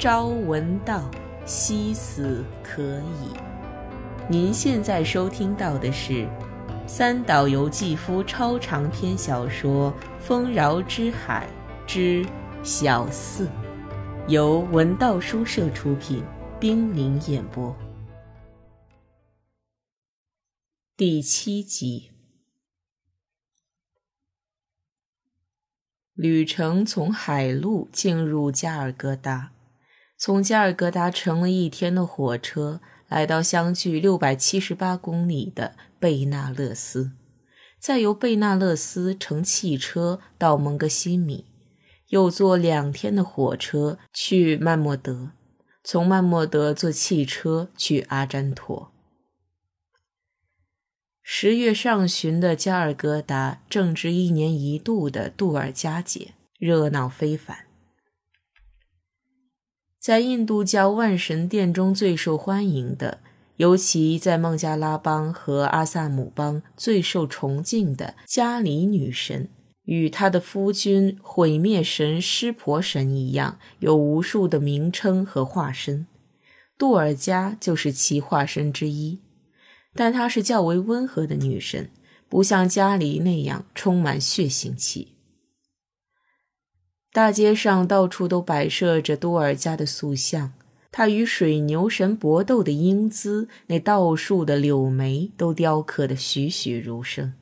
[0.00, 1.10] 朝闻道，
[1.44, 3.36] 夕死可矣。
[4.30, 6.26] 您现在收听到的是
[6.86, 11.46] 三岛由纪夫超长篇小说《丰饶之海
[11.86, 12.24] 之
[12.62, 13.46] 小四》，
[14.26, 16.24] 由文道书社出品，
[16.58, 17.76] 冰凌演播，
[20.96, 22.10] 第七集。
[26.14, 29.52] 旅程从海路进入加尔各答。
[30.20, 37.12] 从加尔各答乘了一天的火车，来到相距六百七十八公里的贝纳勒斯，
[37.78, 41.46] 再由贝纳勒斯乘汽车到蒙哥西米，
[42.08, 45.30] 又坐两天的火车去曼莫德，
[45.82, 48.92] 从曼莫德坐汽车去阿占陀。
[51.22, 57.69] 十月上旬的加尔各答正值一年一度的杜尔佳节，热闹非凡。
[60.00, 63.18] 在印度教万神殿中最受欢迎的，
[63.56, 69.50] 尤其在孟加拉邦和阿萨姆邦最受崇敬的加里女神，
[69.84, 76.06] 与她的夫君毁灭神湿婆神一样，有无数的名称和化身。
[76.78, 79.20] 杜尔加就是其化身之一，
[79.94, 81.90] 但她是较为温和的女神，
[82.26, 85.16] 不像加里那样充满血腥气。
[87.12, 90.52] 大街上到处都摆设着多尔加的塑像，
[90.92, 97.34] 他与水牛神搏斗的英姿，那倒竖的柳眉都雕刻得栩栩如生。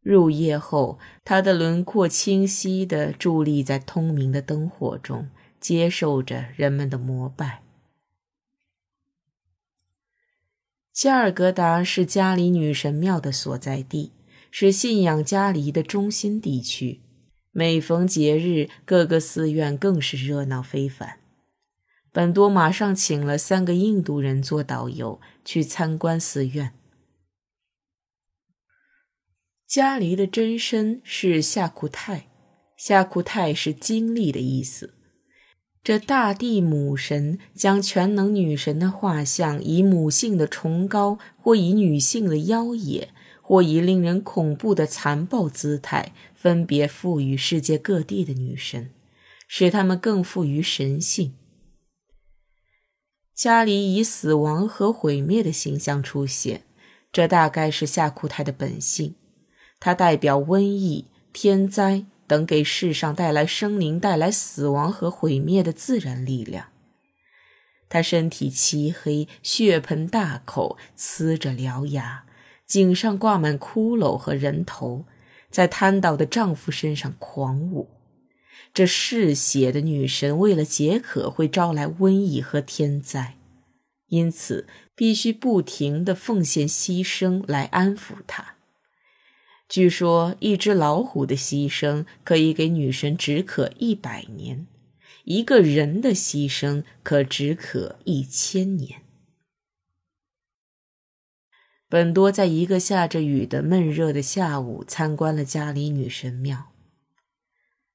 [0.00, 5.28] 入夜后，他的轮廓清晰地伫立在通明的灯火中，
[5.58, 7.62] 接受着人们的膜拜。
[10.92, 14.12] 加尔各答是加里女神庙的所在地，
[14.50, 17.00] 是信仰加里的中心地区。
[17.56, 21.20] 每逢节日，各个寺院更是热闹非凡。
[22.10, 26.72] 本多马上请了三个印度人做导游去参观寺院。
[29.70, 32.26] 迦离的真身是夏库泰，
[32.76, 34.94] 夏库泰是经历的意思。
[35.84, 43.10] 这大地母神将全能女神的画像，以母性的崇高，或以女性的妖冶，
[43.46, 46.12] 或以令人恐怖的残暴姿态。
[46.34, 48.90] 分别赋予世界各地的女神，
[49.48, 51.34] 使她们更富于神性。
[53.34, 56.64] 家里以死亡和毁灭的形象出现，
[57.10, 59.14] 这大概是夏库泰的本性。
[59.80, 66.68] 它代表瘟疫、天灾等给世上带来生灵、带来死亡和毁灭的自然力量。
[67.88, 72.23] 他身体漆黑，血盆大口，呲着獠牙，
[72.66, 75.04] 颈上挂满骷髅和人头。
[75.50, 77.88] 在瘫倒的丈夫身上狂舞，
[78.72, 83.36] 这嗜血的女神为了解渴，会招来瘟疫和天灾，
[84.08, 84.66] 因此
[84.96, 88.56] 必须不停地奉献牺牲来安抚她。
[89.68, 94.66] 据说，一只老虎的牺牲可以给女神止渴一百年，
[95.22, 99.03] 一个人的牺牲可止渴一千年。
[101.94, 106.72] 本多在一个下着雨的闷热的下午参观了加里女神庙。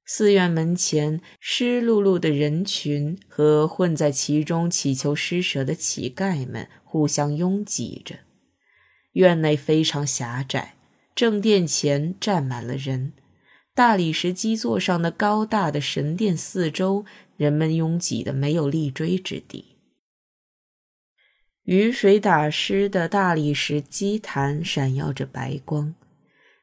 [0.05, 8.19] 寺院门前湿漉漉的人群和混在其中祈求施舍的乞丐们互相拥挤着。
[9.11, 10.75] 院内非常狭窄，
[11.13, 13.11] 正殿前站满了人。
[13.75, 17.03] 大理石基座上的高大的神殿四周，
[17.35, 19.75] 人们拥挤的没有立锥之地。
[21.69, 25.94] 雨水打湿的大理石基坛闪耀着白光，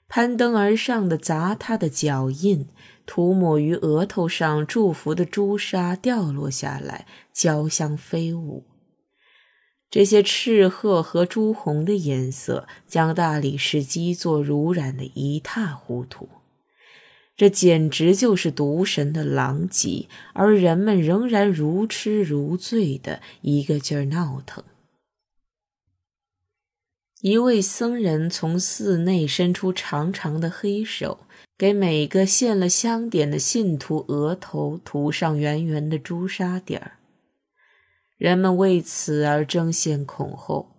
[0.09, 2.67] 攀登而上的砸他的脚印，
[3.07, 8.65] 涂抹于额头上祝福的朱砂掉落下来，交相飞舞。
[9.89, 16.29] 这些赤褐和朱红的颜色将大理石基座濡染得一塌糊涂。
[17.37, 24.65] 这简直就是毒神的狼藉，而人们仍然如痴如醉的一个劲儿闹腾。
[27.23, 31.21] 一位僧人从寺内伸出长长的黑手，
[31.57, 36.99] 给每个献了香点的信徒额头涂上圆圆的朱砂点儿。
[38.19, 40.73] 人们为此而争先恐后。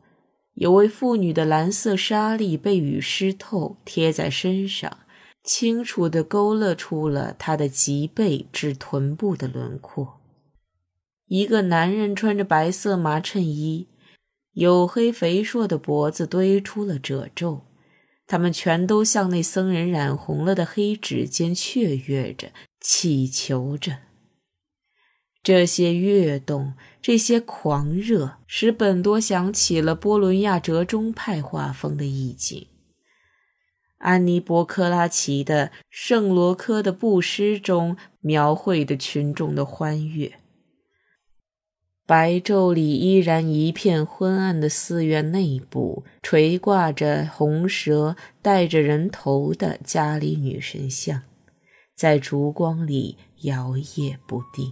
[0.53, 4.97] 有位妇女的蓝色纱丽被雨湿透，贴在身上，
[5.43, 10.19] 清楚地勾勒出了她的脊背至臀部的轮廓。
[11.27, 13.87] 一个男人穿着白色麻衬衣。
[14.57, 17.68] 黝黑肥硕的脖子堆出了褶皱，
[18.25, 22.51] 他们全都向那僧人染红了的黑指尖雀跃着，
[22.81, 24.00] 祈求着。
[25.44, 32.65] 这些跃动，这些狂热，使本多想起了波伦亚折中派画风的意境。
[34.00, 40.39] 安妮·波克拉奇的《圣罗科的布施》中描绘的群众的欢悦。
[42.07, 51.24] 白昼里依然一片昏暗的寺院内部，垂挂着红蛇、带着人头的伽利女神像，
[51.94, 54.71] 在烛光里摇曳不定。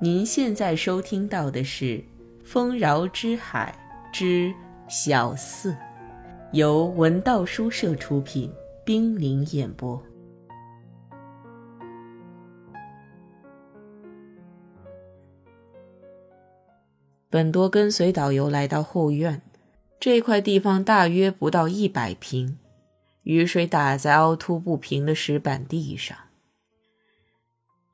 [0.00, 1.84] 您现在收听到的是
[2.42, 3.78] 《丰饶之海
[4.10, 4.50] 之
[4.88, 5.72] 小四》，
[6.52, 8.50] 由文道书社出品，
[8.82, 10.02] 冰凌演播。
[17.30, 19.42] 本多跟随导游来到后院，
[20.00, 22.58] 这块地方大约不到一百平，
[23.22, 26.16] 雨水打在凹凸不平的石板地上。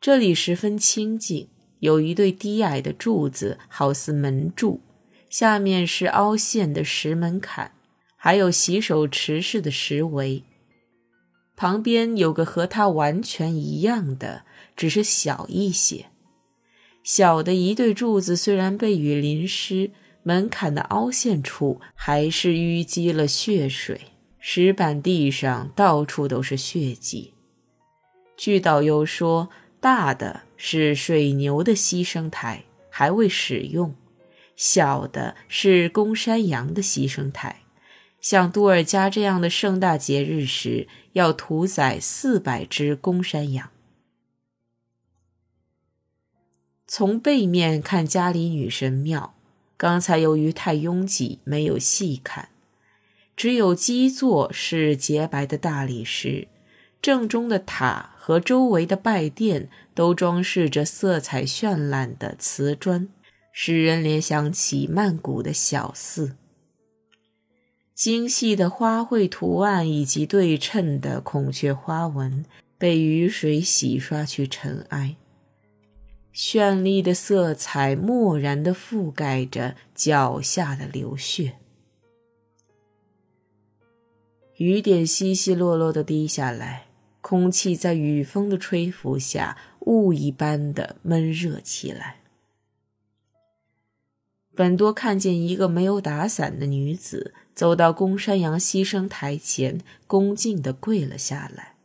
[0.01, 1.49] 这里十分清静。
[1.81, 4.81] 有一对低矮的柱子，好似门柱，
[5.29, 7.73] 下面是凹陷的石门槛，
[8.17, 10.45] 还有洗手池式的石围。
[11.57, 16.07] 旁边有个和它完全一样的，只是小一些。
[17.05, 19.93] 小的一对柱子虽然被雨淋湿，
[20.25, 24.01] 门槛的凹陷处还是淤积了血水，
[24.41, 27.35] 石板地上到处都是血迹。
[28.37, 29.49] 据导游说。
[29.81, 33.91] 大的是水牛的牺牲台，还未使用；
[34.57, 37.61] 小的是公山羊的牺牲台。
[38.19, 43.69] 像杜尔加这样的盛大节日时，要屠宰四百只公山羊。
[46.97, 49.35] 从背面看加里女神庙，
[49.77, 52.51] 刚才由于太拥挤，没有细看，
[53.35, 56.47] 只有基座是洁白的大理石，
[57.03, 58.11] 正中的塔。
[58.17, 63.09] 和周围的拜殿都装饰着色彩绚烂的瓷砖，
[63.53, 66.37] 使人联想起曼谷的小寺。
[67.93, 72.45] 精细的花卉图案以及对称的孔雀花纹
[72.79, 75.17] 被雨水洗刷去尘埃，
[76.35, 81.55] 绚丽的色彩漠然地覆盖着脚下的流血。
[84.57, 86.87] 雨点稀稀落落地滴下来。
[87.21, 92.21] 空气在雨风的吹拂下，雾一般的闷热起来。
[94.55, 101.77] 本多看见一个没有打伞的女子走到公山羊牺牲台前，恭敬地跪了下来。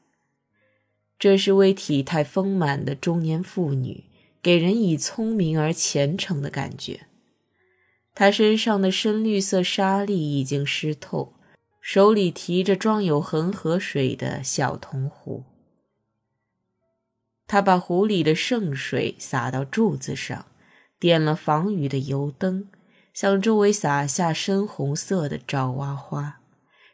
[1.17, 4.03] 这是位体态丰满的中年妇女，
[4.41, 7.07] 给人以聪明而虔诚的感觉。
[8.13, 11.33] 他身上的深绿色纱丽已经湿透。
[11.81, 15.45] 手里提着装有恒河水的小铜壶，
[17.47, 20.45] 他把壶里的圣水洒到柱子上，
[20.99, 22.67] 点了防雨的油灯，
[23.13, 26.41] 向周围洒下深红色的爪哇花，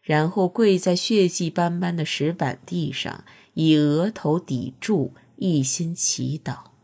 [0.01, 3.25] 然后跪在血迹斑斑的石板地上，
[3.55, 6.74] 以额头抵柱，一心祈祷。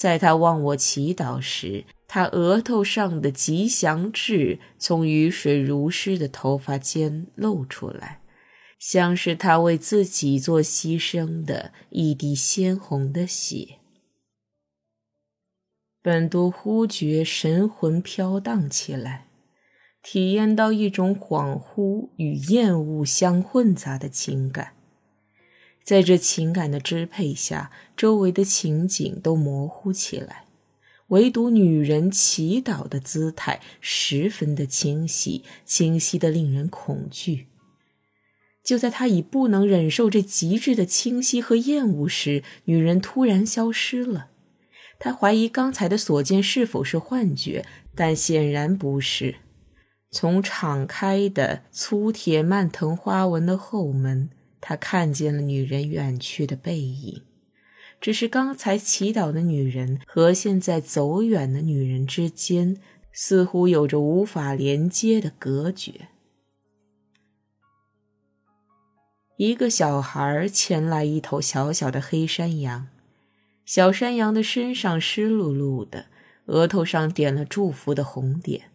[0.00, 1.84] 在他忘我祈祷时。
[2.08, 8.22] 他额头上的吉祥痣从雨水如湿的头发间露出来，
[8.78, 13.76] 像是他为自己做牺牲的一滴鲜红的血。
[16.02, 19.26] 本多忽觉神魂飘荡起来，
[20.02, 24.72] 体验到一种恍惚与厌恶相混杂的情感。
[25.90, 30.44] 在这情感的支配下，周围的情景都模糊起来。
[31.08, 37.48] 唯独女人祈祷的姿态十分的清晰，清晰的令人恐惧。
[38.62, 44.28] 就在他已不能忍受这极致的清晰和厌恶时，女人突然消失了。
[45.00, 47.66] 他怀疑刚才的所见是否是幻觉，
[47.96, 49.34] 但显然不是。
[50.12, 57.22] 从敞开的粗铁蔓藤花纹的后门，他看见了女人远去的背影。
[58.00, 62.78] 只是刚才祈祷的女人和现在走远的女人之间，
[63.12, 66.08] 似乎有着无法连接的隔绝。
[69.36, 72.88] 一个小孩牵来一头小小的黑山羊，
[73.66, 76.06] 小山羊的身上湿漉漉的，
[76.46, 78.70] 额头上点了祝福的红点。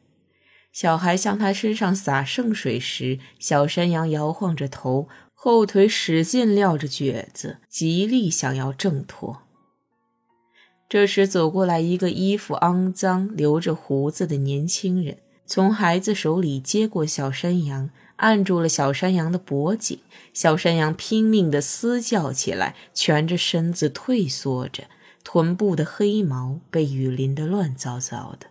[0.72, 5.08] 小孩向他身上洒圣水时，小山羊摇晃着头。
[5.46, 9.44] 后腿使劲撂着蹶子，极力想要挣脱。
[10.90, 20.00] 这时走过来一个衣服肮脏、留着胡子的年轻人，从孩子手里接过小山羊，按住了小山羊的脖颈，
[20.34, 24.86] 小山羊拼命地嘶叫起来，蜷着身子退缩着，
[25.24, 28.48] 臀部的黑毛被雨淋得乱糟糟的。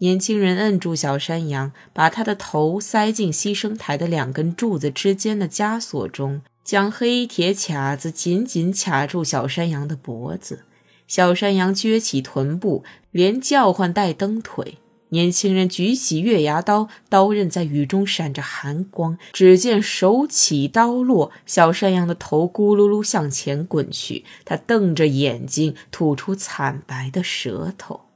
[0.00, 10.64] 年轻人摁住小山羊，把他的头塞进牺牲台的两根柱子之间的枷锁中，将黑铁卡子紧紧卡住小山羊的脖子。
[11.08, 14.78] 小山羊撅起臀部，连叫唤带蹬腿。
[15.08, 19.18] 年轻人举起月牙刀，刀刃在雨中闪着寒光。
[19.32, 24.24] 只见手起刀落，小山羊的头咕噜噜向前滚去。
[24.44, 28.07] 他瞪着眼睛，吐出惨白的舌头。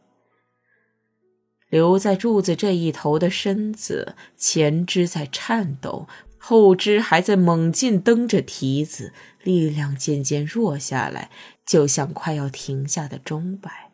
[1.73, 11.31] 留在柱子这一头的身子，前肢在颤抖，后肢还在猛劲蹬着蹄子，力量渐渐弱下来，
[11.65, 13.91] 就像快要停下的钟摆。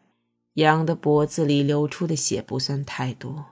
[0.54, 3.46] 羊的脖子里流出的血不算太多。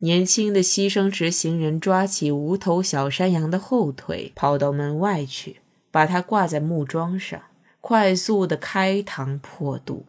[0.00, 7.40] 年轻的牺牲执行人抓起无头小山羊的后腿，跑到门外去，把它挂在木桩上，
[7.80, 10.04] 快速的开膛破肚。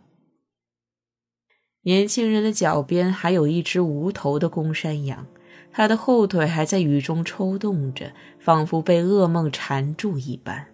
[1.83, 5.25] 年轻人的脚边还有一只无头的公山羊，
[5.71, 10.67] 它的后腿还在雨中抽动着，仿佛被噩梦缠住一般。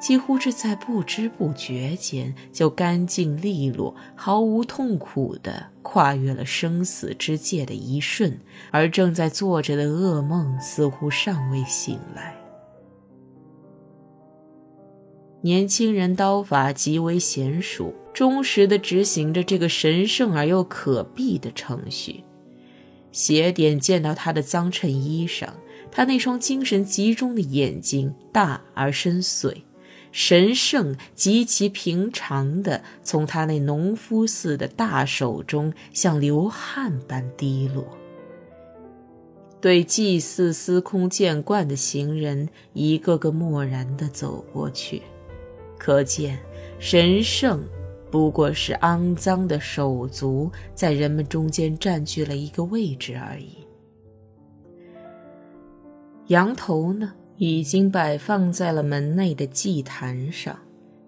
[0.00, 8.40] 几乎是在不知不觉间，就干净利落、毫无痛苦地跨越了生死之界的一瞬，
[8.72, 12.34] 而正在做着的噩梦似乎尚未醒来。
[15.42, 22.24] 年轻人刀法极为娴熟，忠实地执行着这个神圣而又可避的程序。
[23.10, 25.54] 邪点溅到他的脏衬衣上，
[25.90, 29.56] 他那双精神集中的眼睛大而深邃。
[30.12, 37.86] 神圣极其平常的从他那农夫似的大手中像流汗般滴落。
[39.58, 45.00] 对祭祀司空见惯的行人，一个个漠然地走过去，
[45.78, 46.38] 可见
[46.78, 47.62] 神圣
[48.12, 53.66] 不过是肮脏的手足在人们中间占据了一个位置而已。
[56.26, 57.14] 羊头呢？
[57.38, 60.56] 已经摆放在了门内的祭坛上，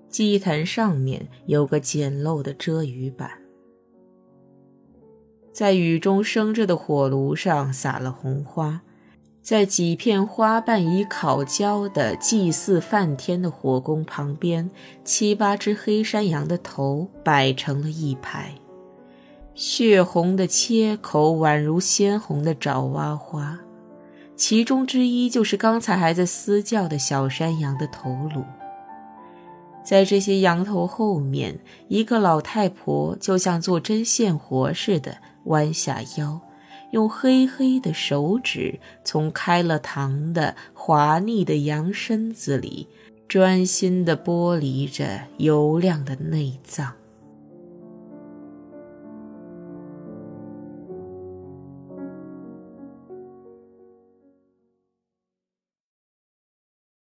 [0.09, 3.31] 祭坛上面有个简陋的遮雨板，
[5.53, 8.83] 在雨中生着的火炉上撒了红花，
[9.45, 14.71] 在几片花瓣已烤焦的祭祀梵天的火宫旁边，
[15.05, 18.55] 七八只黑山羊的头摆成了一排，
[19.55, 23.61] 血红的切口宛如鲜红的爪哇花。
[24.35, 28.43] 其中之一就是刚才还在嘶叫的小山羊的头颅。
[29.85, 36.41] 在这些羊头后面，一个老太婆就像做针线活似的弯下腰，
[36.95, 42.87] 用黑黑的手指从开了膛的滑腻的羊身子里
[43.27, 46.95] 专心地剥离着油亮的内脏。